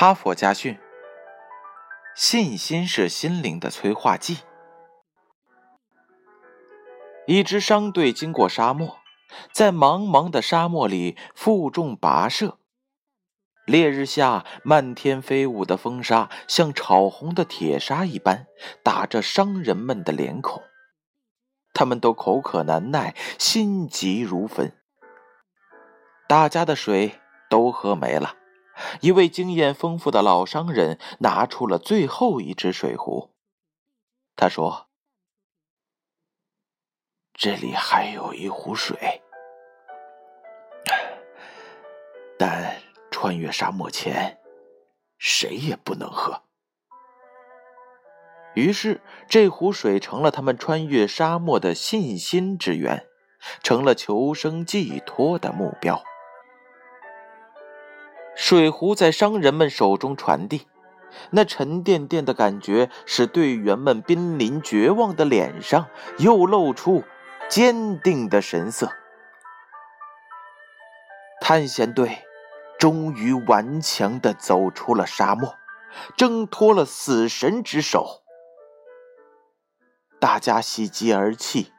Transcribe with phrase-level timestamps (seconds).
[0.00, 0.78] 哈佛家训：
[2.16, 4.38] 信心是心灵的催化剂。
[7.26, 8.96] 一支商队经过沙漠，
[9.52, 12.56] 在茫茫的沙漠里负重跋涉。
[13.66, 18.46] 烈日下，漫天飞舞的风沙像炒红的铁砂一般
[18.82, 20.62] 打着商人们的脸孔，
[21.74, 24.72] 他们都口渴难耐，心急如焚。
[26.26, 28.36] 大家的水都喝没了，
[29.00, 33.34] 一位经验丰富的老商人拿出了最后一只水壶。
[34.36, 34.88] 他说
[37.34, 39.22] ：“这里还有一壶水，
[42.38, 44.38] 但穿越沙漠前，
[45.18, 46.44] 谁也不能喝。”
[48.54, 53.06] 于是，这壶水成了他们穿越沙漠的信心之源，
[53.62, 56.02] 成了求生寄托的目标。
[58.40, 60.66] 水壶在商人们手中传递，
[61.28, 67.04] 那沉甸甸的感觉使队员们濒临绝望的脸上又露出
[67.50, 68.90] 坚定的神色。
[71.42, 72.24] 探险队
[72.78, 75.54] 终于顽强地走出了沙漠，
[76.16, 78.22] 挣脱了死神之手。
[80.18, 81.74] 大家喜极而泣。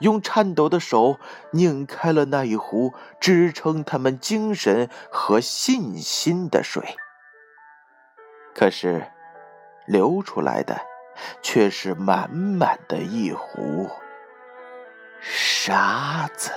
[0.00, 1.18] 用颤抖的手
[1.52, 6.96] 拧开了那一壶支撑他们精神和信心的水，
[8.54, 9.10] 可是
[9.86, 10.80] 流出来的
[11.42, 13.90] 却是满满的一壶
[15.20, 16.52] 沙子。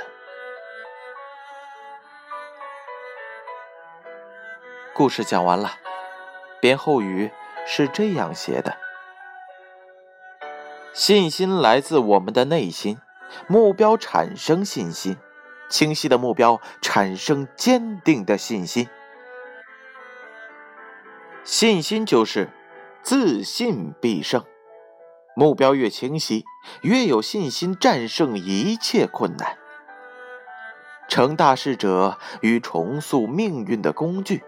[4.94, 5.72] 故事讲完了，
[6.62, 7.32] 编后语
[7.66, 8.78] 是这样写的：
[10.94, 13.00] 信心来自我们的内心。
[13.48, 15.18] 目标产生信心，
[15.70, 18.88] 清晰的目标产生坚定的信心。
[21.44, 22.50] 信心就是
[23.02, 24.44] 自信必胜。
[25.36, 26.46] 目标越清晰，
[26.84, 29.58] 越有信心战胜一切困难。
[31.10, 34.44] 成大事者与重塑命运的工具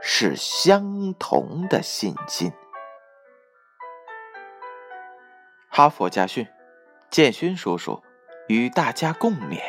[0.00, 2.52] 是相同的信心。
[5.70, 6.46] 哈佛家训，
[7.10, 8.02] 建勋叔叔。
[8.48, 9.60] 与大家共勉。